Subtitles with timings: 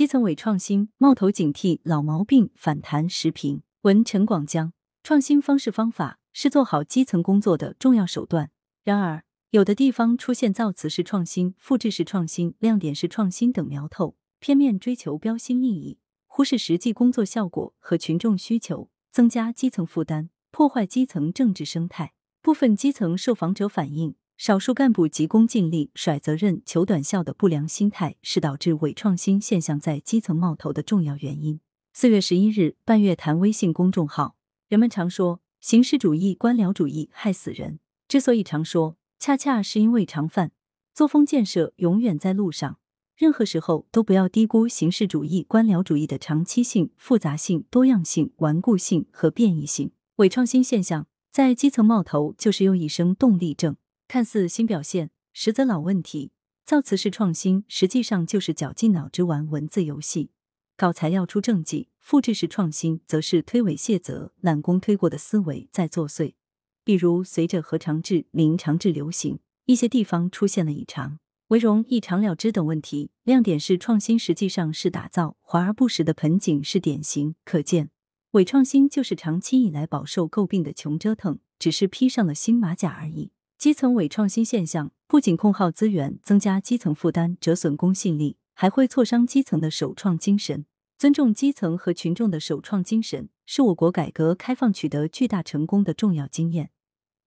[0.00, 3.60] 基层伪创新，冒头警惕老毛病反弹时评。
[3.82, 8.50] 文陈广江，创新方式方法是做好基层工作的重要手段。
[8.82, 22.14] 然而，有的地方出现造词式创新、复制式创新、亮点式创新等苗头，片面追求标新立异，忽视实际工作效果和群众需求，增加基层负担，破坏基层政治生态。
[22.40, 24.14] 部分基层受访者反映。
[24.40, 31.60] 少数干部急功近利、甩责任、求短效的不良心态，是导致伪创新现象在基层冒头的重要原因。
[31.92, 34.36] 四月十一日，半月谈微信公众号，
[34.68, 37.80] 人们常说形式主义、官僚主义害死人。
[38.08, 40.52] 之所以常说，恰恰是因为常犯。
[40.94, 42.78] 作风建设永远在路上，
[43.18, 49.90] 任何时候都不要低估形式主义、官僚主义的长期性、复杂性、多样性、顽固性和变异性。
[50.16, 53.76] 伪创新现象在基层冒头，就是又一声动力症。
[54.10, 56.32] 看似新表现，实则老问题。
[56.64, 60.32] 造词式创新实际上就是绞尽脑汁玩文字游戏，
[60.76, 66.34] 搞材料出政绩；复制式创新则是推诿卸责、揽功推过的思维在作祟。
[66.82, 73.12] 比如，随着核长制、零常制流行，一些地方出现了以长为容、一长了之等问题。
[73.22, 77.36] 亮点是创新实际上是打造，华而不实的盆景是典型。
[77.44, 77.90] 可见，
[78.32, 83.30] 伪创新就是长期以来饱受诟病的穷折腾，只是披上了新马甲而已。
[83.60, 90.64] 基层伪创新现象不仅空耗资源、增加基层负担、折损公信力，还会挫伤基层的首创精神。
[90.96, 96.70] 尊重基层和群众的首创精神，是我国改革开放取得巨大成功的重要经验，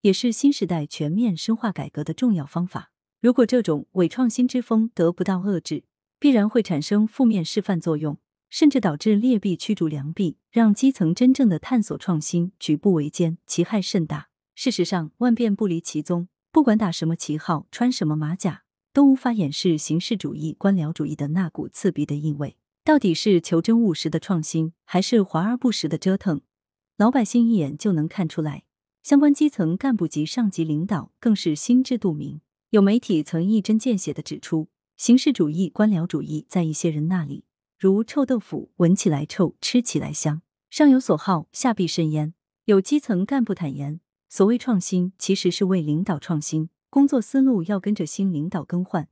[0.00, 2.92] 也是新时代全面深化改革的重要方法。
[3.20, 5.84] 如果这种伪创新之风得不到遏制，
[6.18, 8.16] 必然会产生负面示范作用，
[8.48, 14.30] 甚至导致劣币驱逐良币，让基层真正的探索创新举步维艰，其害甚大。
[14.54, 16.28] 事实上，万变不离其宗。
[16.50, 22.56] 不管打什么旗号，穿什么马甲，都无法掩饰形式主义、官僚主义的那股刺鼻的意味。
[22.84, 26.42] 到底是求真务实的创新，还是华而不实的折腾？
[26.96, 28.64] 老百姓一眼就能看出来。
[29.02, 32.40] 相关基层干部及上级领导更是心知肚明。
[32.70, 37.44] 有媒体曾一针见血的指出，形式主义、官僚主义在一些人那里，
[37.78, 42.34] 如臭豆腐，闻起来臭，吃起来香，上有所好，下必甚焉。
[42.66, 44.00] 有基层干部坦言。
[44.34, 49.10] 所谓创新，其实是为领导创新，工作思路要跟着新领导更换，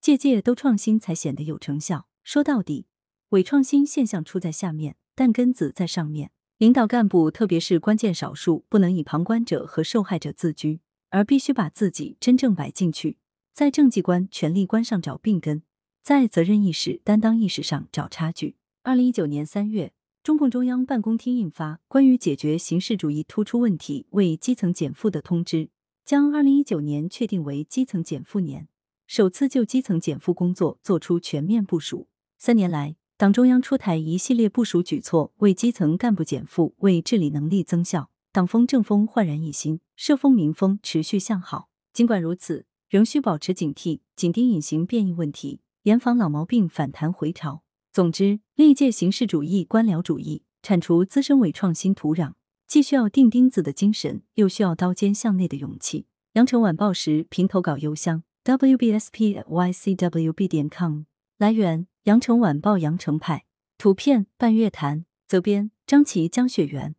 [0.00, 2.06] 届届都创新才显得有成效。
[2.22, 2.86] 说到底，
[3.30, 6.30] 伪创新现象出在下面，但根子在上面。
[6.58, 13.18] 领导干部，特别是关键少数，不能以旁观者和受害者自居，而必须把自己真正摆进去，
[13.52, 15.64] 在政绩观、权力观上找病根，
[16.00, 18.54] 在责任意识、担当意识上找差距。
[18.84, 19.92] 二零一九年三月。
[20.22, 25.56] 中共中央办公厅印发《关于解决形式主义突出问题、为基层减负的通知》，
[26.04, 28.68] 将二零一九年确定为基层减负年，
[29.06, 32.06] 首次就基层减负工作作出全面部署。
[32.36, 41.70] 三年来，党中央出台一系列部署举措，为基层干部减负，为治理能力增效，党风政风焕然一新，社风民风持续向好。
[41.94, 47.62] 尽管如此，仍需保持警惕，紧盯隐形变异问题，严防老毛病反弹回潮。
[47.92, 52.34] 总之，历届形式主义、官僚主义铲除滋生伪创新土壤，
[52.68, 56.06] 既需要钉钉子的精神，又需要刀尖向内的勇气。
[56.34, 61.02] 羊城晚报时评投稿邮箱：wbspycwb 点 com。
[61.36, 63.46] 来源：羊城晚报羊城派。
[63.76, 65.04] 图片：半月谈。
[65.26, 66.94] 责编：张琪、江雪源。